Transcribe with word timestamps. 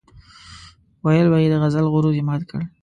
ويل 1.05 1.27
به 1.31 1.37
يې 1.43 1.47
د 1.51 1.55
غزل 1.61 1.85
غرور 1.93 2.13
یې 2.17 2.23
مات 2.27 2.41
کړ. 2.49 2.61